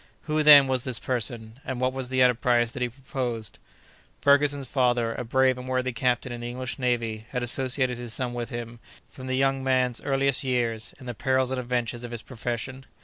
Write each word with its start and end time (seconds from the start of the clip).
Who, 0.23 0.41
then, 0.41 0.65
was 0.65 0.83
this 0.83 0.97
person, 0.97 1.59
and 1.63 1.79
what 1.79 1.93
was 1.93 2.09
the 2.09 2.23
enterprise 2.23 2.71
that 2.71 2.81
he 2.81 2.89
proposed? 2.89 3.59
Ferguson's 4.19 4.67
father, 4.67 5.13
a 5.13 5.23
brave 5.23 5.59
and 5.59 5.67
worthy 5.67 5.91
captain 5.93 6.31
in 6.31 6.41
the 6.41 6.49
English 6.49 6.79
Navy, 6.79 7.27
had 7.29 7.43
associated 7.43 7.99
his 7.99 8.11
son 8.11 8.33
with 8.33 8.49
him, 8.49 8.79
from 9.07 9.27
the 9.27 9.37
young 9.37 9.63
man's 9.63 10.01
earliest 10.01 10.43
years, 10.43 10.95
in 10.99 11.05
the 11.05 11.13
perils 11.13 11.51
and 11.51 11.59
adventures 11.59 12.03
of 12.03 12.09
his 12.09 12.23
profession. 12.23 12.87